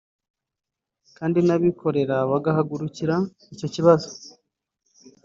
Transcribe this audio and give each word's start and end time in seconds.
kandi 1.17 1.39
n’abikorera 1.47 2.17
bagahagurikira 2.31 3.15
icyo 3.53 3.67
kibazo 3.73 4.09